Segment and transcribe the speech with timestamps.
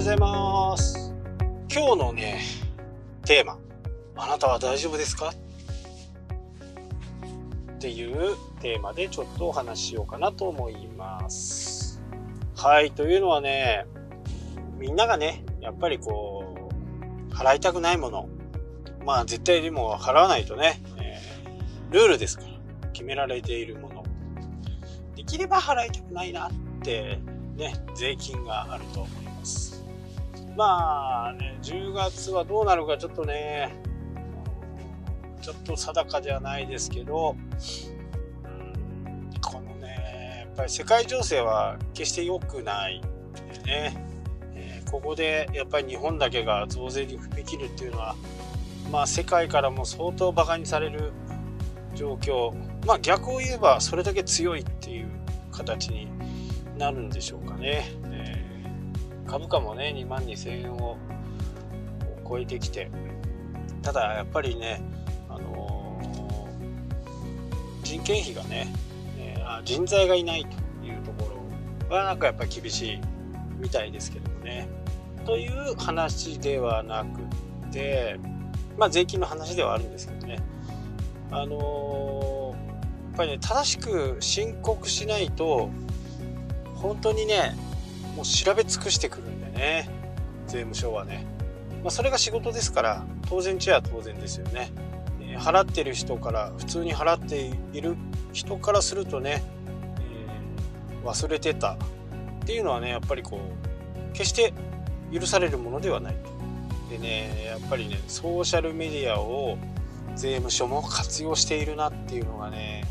[0.00, 1.12] ようございます。
[1.70, 2.40] 今日のね
[3.26, 3.58] テーマ
[4.16, 5.28] あなたは大丈夫ですか？
[5.28, 5.34] っ
[7.78, 12.00] ていうテーマでちょっとお話ししようかなと思います。
[12.56, 13.84] はいというのはね
[14.78, 16.70] みんながねやっぱりこ
[17.30, 18.26] う払いたくないもの
[19.04, 24.02] まあ絶対でも払わないとね、えー、ルールですから決められているもの。
[25.14, 27.18] できれば払いたくないなって
[27.56, 29.06] ね税金があると。
[30.60, 33.74] まあね10月はどうなるかちょっとね
[35.40, 37.34] ちょっと定かではないですけど、
[39.40, 43.08] このねやっぱり世界情勢は決して良くないんで
[43.64, 44.06] ね、
[44.52, 48.14] えー、ここでやっぱり日本だけが増税に踏み切るっていうのは
[48.92, 51.12] まあ世界からも相当バカにされる
[51.94, 52.54] 状況。
[52.84, 55.08] まあ逆を言えばそれだけ強いっていう
[55.52, 56.06] 形に
[56.76, 58.39] なるんでしょうかね、えー、
[59.30, 60.96] 株価もね2万2000円を
[62.28, 62.90] 超えてきて。
[63.82, 64.82] ただやっぱりね、
[65.28, 68.70] あのー、人件費がね、
[69.18, 71.30] えー、人材がいないというとこ
[71.88, 73.00] ろはなんかやっぱり厳しい
[73.58, 74.68] みたいですけどもね。
[75.24, 77.20] という話ではなく
[77.72, 78.18] て
[78.76, 80.38] まあ税金の話ではあるんですけどね。
[81.30, 82.56] あのー、
[83.08, 85.70] やっぱりね正しく申告しないと
[86.74, 87.54] 本当にね
[88.20, 89.88] もう調べ尽くしてくるんでね。
[90.46, 91.24] 税務署はね、
[91.82, 94.72] まあ、それが仕事ですから当然ちゃ当然ですよね、
[95.20, 97.96] えー、払ってる人から普通に払っている
[98.32, 99.42] 人からするとね、
[101.00, 101.76] えー、忘れてたっ
[102.44, 104.52] ていうのはねやっぱりこう決して
[105.12, 106.16] 許されるものではない
[106.90, 109.56] でねやっぱりねソーシャルメディアを
[110.16, 112.84] 税務署も活用しているなっていうのがね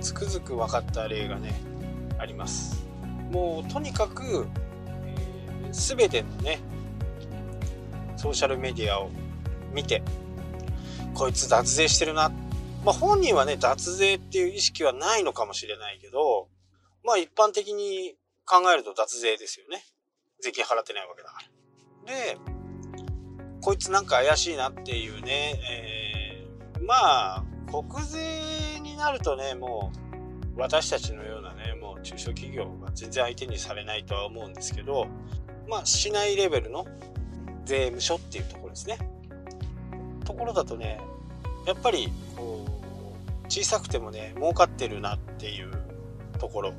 [0.00, 1.60] つくづく分かった例がね
[2.18, 2.91] あります。
[3.32, 4.46] もうとにかく、
[4.96, 6.60] えー、全てのね
[8.16, 9.10] ソーシャルメディアを
[9.72, 10.02] 見て
[11.14, 12.30] こいつ脱税してるな。
[12.84, 16.48] まあ本人はね脱税っていう意識はないのかもしれないけど
[17.04, 19.82] まあ一般的に考えると脱税ですよね。
[20.42, 21.42] 税金払ってないわけだか
[22.06, 22.14] ら。
[22.14, 22.36] で
[23.60, 29.92] こいつなんか怪しいなっていうね、えー、まあ国税になるとねも
[30.56, 31.71] う私たちのようなね
[32.02, 35.06] 中小企業が全然相手にされないとは思うんですけど、
[35.68, 36.86] まあ、市内レベルの
[37.64, 38.98] 税務署っていうところですね。
[40.24, 41.00] ところだとね、
[41.66, 45.70] やっぱり、こう、小さくてもね、儲かってるなっていう
[46.38, 46.72] ところを、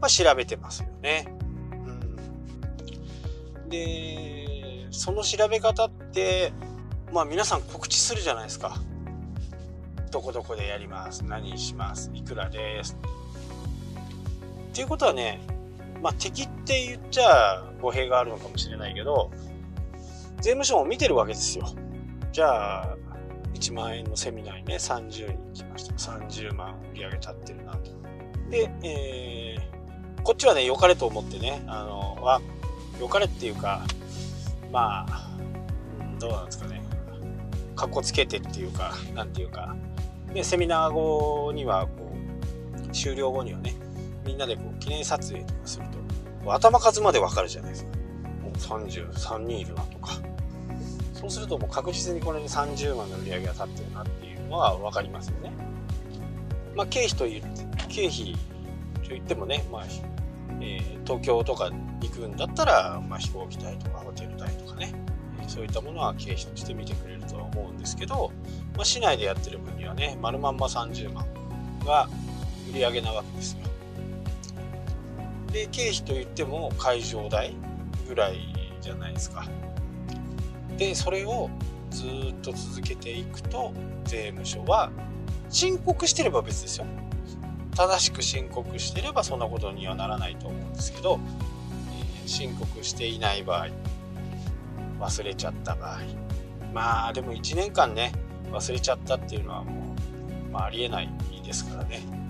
[0.00, 1.32] まあ、調べてますよね。
[3.64, 3.68] うん。
[3.68, 6.52] で、その調べ方って、
[7.12, 8.76] まあ皆さん告知するじゃないですか。
[10.10, 11.24] どこどこでやります。
[11.24, 12.10] 何します。
[12.14, 12.96] いくらです。
[14.72, 15.38] っていうことはね、
[16.00, 19.30] まあ、敵って言っちゃ語弊があるのかもしれないけど、
[20.38, 21.66] 税務署も見てるわけですよ。
[22.32, 22.96] じゃあ、
[23.52, 25.94] 1万円のセミナーにね、30人来ました。
[25.94, 27.90] 30万売り上げ立ってるなと。
[28.48, 32.40] で、えー、こっちはね、良かれと思ってね、あの、は、
[32.98, 33.82] 良かれっていうか、
[34.72, 35.30] まあ、
[36.18, 36.82] どうなんですかね。
[37.76, 39.76] かっこつけてっていうか、なんていうか、
[40.32, 42.10] で、セミナー後には、こ
[42.88, 43.74] う、終了後にはね、
[44.24, 45.84] みんなでこう記念撮影とかする
[46.44, 47.90] と、頭数までわかるじゃないですか。
[48.42, 50.20] もう33人いるなとか。
[51.14, 55.52] そうするともう確実にこれに30万の売り上げが立ってるなっていうのは分かりますよね。
[56.74, 58.34] まあ経費と言って、経費
[59.02, 59.84] と言ってもね、まあ、
[60.60, 64.92] えー、東京とか行くんだったら、まあ、飛行機代とかホテル代とかね、
[65.46, 68.32] そういったものは経費として見てくれるとは思うんですけど、
[68.74, 71.26] まあ、市内でやってる分にはね、丸まんま30万
[71.84, 72.08] が
[72.70, 73.71] 売り上げなわけですよ。
[75.52, 77.54] で経費といっても会場代
[78.08, 79.46] ぐらいじゃないですか。
[80.78, 81.50] でそれを
[81.90, 83.72] ずっと続けていくと
[84.04, 84.90] 税務署は
[85.50, 86.86] 申告してれば別ですよ。
[87.76, 91.20] 正しく申告してればそんなことにはならないと思うんですけど、
[92.22, 93.68] えー、申告していない場合
[95.00, 95.98] 忘れちゃった場合。
[96.72, 98.12] まあでも1年間ね
[98.50, 99.94] 忘れちゃったっていうのはも
[100.48, 101.10] う、まあ、ありえない
[101.44, 102.21] ですからね。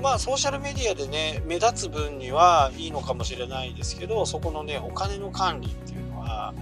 [0.00, 6.54] まあソーシャルメディアでね目立つ分にはいいのかもしれないですけどそこのねお金の管理っていうのは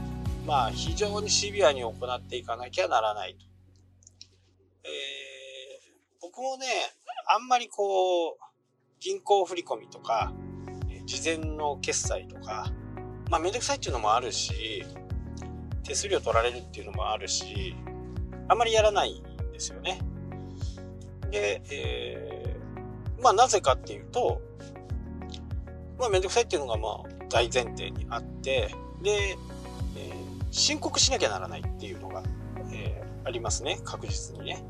[0.46, 3.46] まあ非常にシビアに行っていかなきゃならないと。
[4.84, 4.90] えー、
[6.20, 6.66] 僕もね
[7.26, 8.36] あんまりこう
[9.00, 10.32] 銀行振込とか
[11.06, 12.72] 事前の決済とか
[13.30, 14.84] まあめんどくさいっていうのもあるし
[15.84, 17.76] 手数料取られるっていうのもあるし
[18.48, 20.00] あんまりやらないんですよね。
[21.30, 22.37] で、えー
[23.22, 24.40] まあなぜかっていうと、
[25.98, 29.36] まあめんどくさいっていうのがまあ大前提にあって、で、
[29.96, 32.22] えー、申告しなきゃならないっていうのが、
[32.72, 34.64] えー、ありますね、確実にね。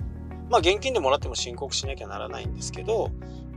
[0.51, 3.11] まあ、現金でもらっても申告しなきゃならないんですけど、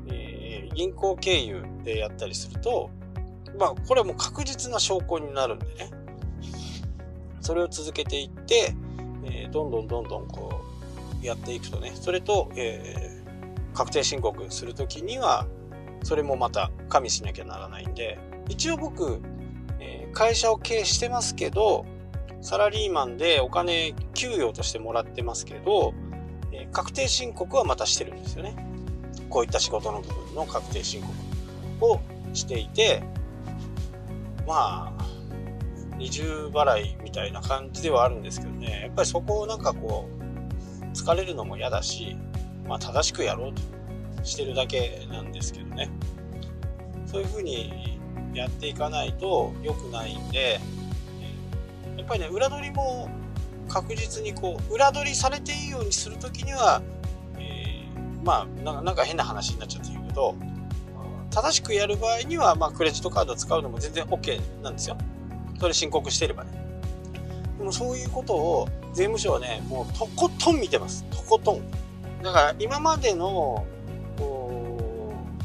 [0.07, 2.89] えー、銀行経由でやったりすると、
[3.57, 5.91] まあ、これはもう確実な証拠になるんでね。
[7.39, 8.75] それを続けていって、
[9.25, 10.61] えー、どんどんどんどんこ
[11.23, 13.20] う、やっていくとね、それと、え、
[13.73, 15.47] 確定申告するときには、
[16.03, 18.19] それもまた加味しなきゃならないんで、
[18.49, 19.21] 一応僕、
[19.79, 21.85] えー、会社を経営してますけど、
[22.41, 25.93] サラリーマンでお金給与としてもらってますけど、
[26.51, 28.55] えー、確定申告はまたしてるんですよね。
[29.29, 32.01] こういった仕事の部分の確定申告を
[32.33, 33.03] していて、
[34.47, 35.05] まあ、
[35.97, 42.17] 二重払いみたいな感じではあるんですけどね、やっぱりそこをなんかこう、疲れるのも嫌だし、
[42.67, 43.61] まあ正しくやろうと
[44.23, 45.89] してるだけなんですけどね。
[47.05, 47.99] そういうふうに
[48.33, 50.59] やっていかないと良くないんで、
[51.97, 53.09] やっぱりね、裏取りも
[53.67, 56.81] 確実にこう、裏取りされていいようにするときには、
[57.37, 60.35] えー、まあなんか変な話になっちゃってるけど、
[61.31, 64.97] 正しくやる場合には、まあ、クレジットカード使うのも全然 OK なんですよ。
[65.59, 66.51] それ申告してればね。
[67.57, 71.05] でもそういうことを税務署はね、もうとことん見てます。
[71.05, 71.61] とことん。
[72.21, 73.65] だから今までの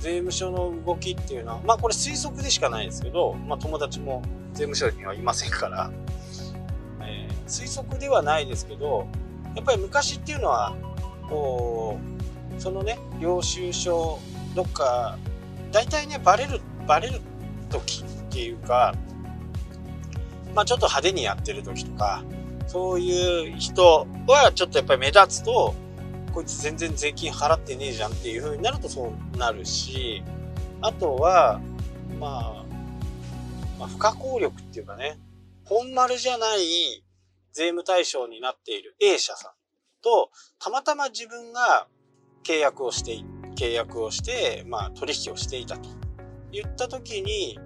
[0.01, 5.91] 税務署の動きっていうのは、まあこれ推測でしかないですけど、まあ友達も税務署にはいませんから、
[7.01, 9.09] えー、推測ではないですけど、
[9.55, 10.75] やっぱり昔っていうのは、
[11.29, 11.99] こ
[12.57, 14.19] う、そのね、領収書、
[14.55, 15.19] どっか、
[15.73, 17.21] 大体ね、バレる、バレる
[17.71, 18.95] 時っていうか、
[20.55, 22.23] まあちょっと派手にやってる時とか、
[22.67, 25.75] そういう人はちょっとやっぱり目立つと、
[26.37, 30.23] こいつ全然税金払ってねえじゃんっていう風になるとそうなるし、
[30.83, 31.63] あとは、
[32.21, 32.65] まあ、
[33.79, 35.19] まあ、不可抗力っていうかね、
[35.65, 37.03] 本丸じゃない
[37.55, 39.53] 税務対象になっている A 社さん
[40.03, 41.87] と、たまたま自分が
[42.45, 43.19] 契約をして、
[43.59, 45.89] 契約をして、まあ取引をしていたと
[46.53, 47.59] 言った時に、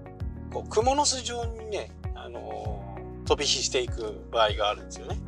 [0.52, 2.84] こう、蜘蛛の巣状にね、あの、
[3.26, 5.18] 飛び火していく場合があるんですよね。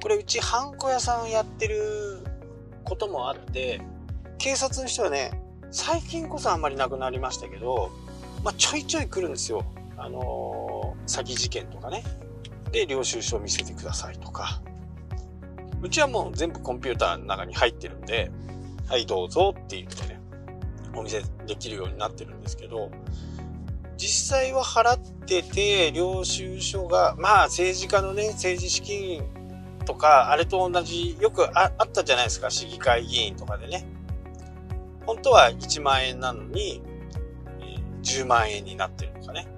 [0.00, 2.24] これうちハンコ屋さんやってる
[2.84, 3.80] こともあって、
[4.38, 7.90] 警察の人はね、最近こそあんまりなくなりましたけど、
[8.42, 9.64] まあ、ちょいちょい来るんですよ。
[9.96, 12.04] あのー、詐欺事件とかね。
[12.70, 14.62] で、領収書を見せてくださいとか。
[15.82, 18.30] うちはもう全部コンピューターの中に入ってるんで、
[18.88, 20.20] はいどうぞって言ってね、
[20.94, 22.90] お見せできるようになってるんですけど、
[23.96, 29.22] 実際は払ってて、領収書が、まあ政治家のね、政治資金
[29.88, 33.86] とか、あれと同じ、よくあったじゃないですか、市議会議員とかでね。
[35.06, 36.82] 本当は1万円なのに、
[37.58, 39.48] え10万円になってるとかね。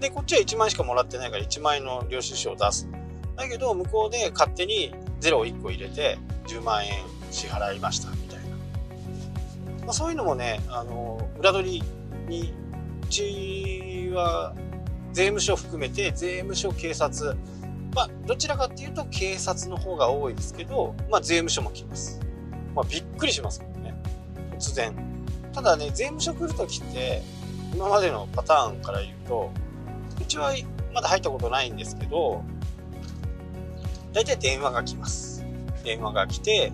[0.00, 2.88] で、こっちは1万円しかもらってないから1万円の領収書を出す。
[3.36, 6.16] だけど、向こうで勝手に0を1個入れて
[6.46, 6.94] 10万円
[7.30, 8.56] 支払いましたみたいな。
[9.82, 11.82] まあ、そういうのもね、あの、裏取り
[12.26, 12.54] に、
[13.02, 14.54] うちは
[15.12, 17.36] 税務署含めて税務署、警察、
[17.94, 22.20] まあ、どちらかっていうと警察の方が多いですけど、まあ、税務署も来ます。
[22.74, 23.94] まあ、びっくりしますけどね。
[24.58, 24.92] 突然。
[25.52, 27.22] ただね、税務署来るときって、
[27.72, 29.50] 今までのパターンから言うと、
[30.20, 30.52] うちは
[30.92, 32.42] まだ入ったことないんですけど、
[34.12, 35.44] 大体電話が来ます。
[35.84, 36.72] 電話が来て、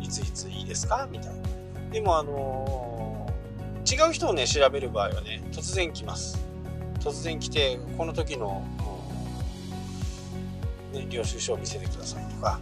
[0.00, 1.90] いついついいですかみたいな。
[1.90, 6.38] でもあのー、違う人をね、調べる場合はね、突然来ます。
[7.00, 8.62] 突然来て、この時の
[10.94, 12.60] ね、領収書を見せてくださいとか、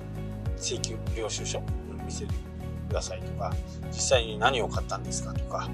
[0.56, 1.60] 請求領収書
[2.04, 2.32] 見せて
[2.88, 3.52] くださいとか、
[3.88, 5.68] 実際に何を買ったんですかとか、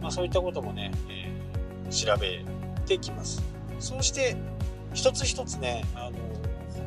[0.00, 2.44] まあ、そういったこともね、えー、調べ
[2.86, 3.42] てきます。
[3.78, 4.36] そうして、
[4.94, 6.18] 一つ一つね、あの、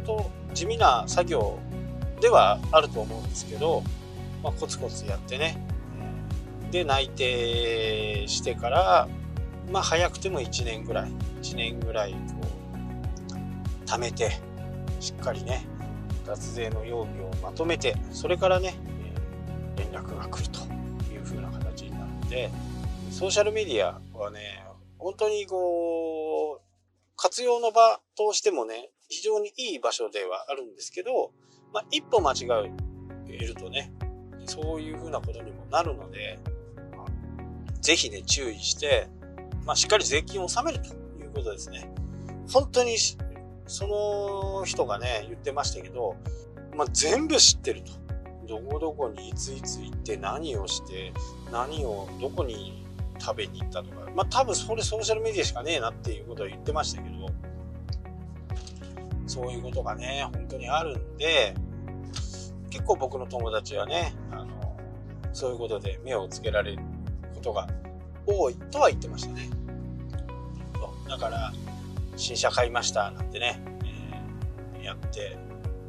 [0.05, 1.59] 本当地味な作業
[2.21, 3.83] ではあると思うんですけど、
[4.43, 5.63] まあ、コツコツやってね、
[6.71, 9.07] で、内定してから、
[9.71, 11.11] まあ、早くても1年ぐらい、
[11.41, 12.17] 1年ぐらい、こ
[13.83, 14.39] う、貯めて、
[14.99, 15.65] しっかりね、
[16.25, 18.75] 脱税の容疑をまとめて、それからね、
[19.77, 20.59] 連絡が来ると
[21.11, 22.49] いう風な形になるので、
[23.11, 24.63] ソーシャルメディアはね、
[24.97, 26.61] 本当にこう、
[27.15, 31.31] 活用の場としてもね、非常にいい場所ではあるんですけど、
[31.73, 32.71] まあ、一歩間違
[33.27, 33.91] えるとね、
[34.45, 36.39] そういう風なことにもなるので、
[37.81, 39.07] ぜひね、注意して、
[39.65, 41.89] まあ、しっかり税金を納めるということですね。
[42.51, 42.97] 本当に
[43.69, 46.15] その人がね、言ってましたけど、
[46.75, 47.91] まあ、全部知ってると。
[48.47, 51.13] どこどこにいついつ行って何をして、
[51.51, 52.83] 何をどこに
[53.19, 57.27] 食べに行ったとか、まあ多分それソーシャルメディアしかねえなっていうことを言ってましたけど、
[59.27, 61.53] そういうことがね、本当にあるんで、
[62.71, 64.75] 結構僕の友達はね、あの、
[65.31, 66.81] そういうことで目をつけられる
[67.35, 67.67] ことが
[68.25, 69.47] 多いとは言ってましたね。
[71.07, 71.53] だから、
[72.19, 73.61] 新車買いましたなんてね、
[74.77, 75.37] えー、やって、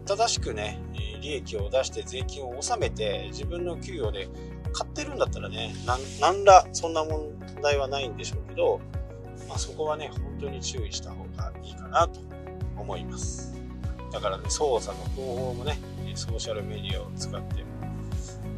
[0.06, 0.80] 正しくね、
[1.20, 4.28] 利益を出して税金を納めて自分の給与で
[4.72, 5.74] 買ってるんだったらね、
[6.20, 7.32] なんらそんな問
[7.62, 8.80] 題はないんでしょうけど、
[9.48, 12.20] まあ、そこはね、本当に注意した方がいいかなと
[12.76, 13.54] 思います。
[14.12, 15.78] だからね、操作の方法もね、
[16.14, 17.64] ソーシャルメディアを使って、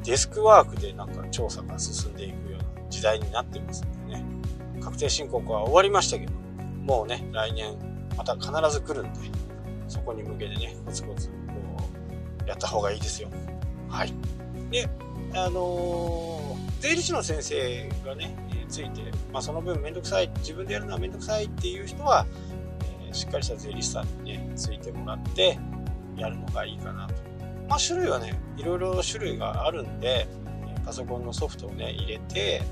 [0.04, 4.24] デスクワークでなんか調査が進んでいくような時代になってますんでね、
[4.80, 6.32] 確定申告は終わりましたけど、
[6.82, 7.76] もうね、来年
[8.16, 9.20] また必ず来るんで、
[9.88, 11.34] そこに向けてね、コツコツこ
[12.44, 13.28] うやった方がいいですよ。
[13.88, 14.12] はい。
[14.70, 14.88] で、
[15.34, 22.26] あのー、税理士の先生がね、えついて、まあ、その分めんどくさい、自分でやるのはめんどくさいっていう人は、
[23.06, 25.58] えー、しっかりした税理士さんにね、ついてもらって、
[26.16, 27.14] やるのがいいかなと。
[27.68, 30.26] まあ、種類はね、いろいろ種類があるんで、
[30.84, 32.62] パソコンのソフトをね、入れて、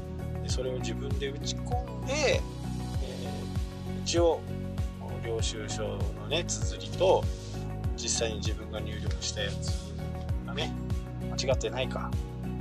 [0.47, 2.60] それを自分で打ち込んで、えー、
[4.11, 4.41] 一応、
[5.25, 7.23] 領収書のね、綴りと、
[7.97, 9.95] 実際に自分が入力したやつ
[10.45, 10.73] がね、
[11.31, 12.11] 間違ってないか、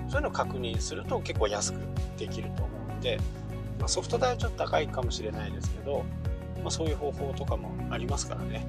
[0.10, 1.80] そういうのを確認すると結構安く
[2.20, 3.20] できると思うので、
[3.80, 6.06] まあ、ソフト代はちょっと高いかもしれないですけど、
[6.62, 8.68] まあ、そういう方法とかもありますからね。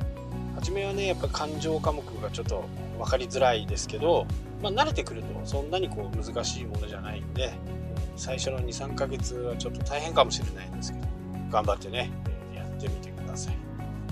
[0.54, 2.64] 初めはね、やっぱ感情科目がちょっと
[2.96, 4.26] 分かりづらいですけど、
[4.62, 7.52] まあ、慣れてくるとそんなにこう難しいものじゃないんで、
[8.16, 11.06] 最初の2、3ヶ月はちょっと大変かもしれないんですけど、
[11.50, 12.10] 頑張ってね、
[12.80, 13.56] ってみてください。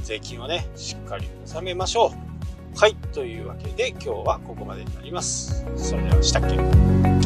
[0.03, 2.13] 税金をね、しっかり納めましょ
[2.75, 2.79] う。
[2.79, 5.65] はい、というわけで今日はここまでになります。
[5.77, 7.18] それではしたっけ？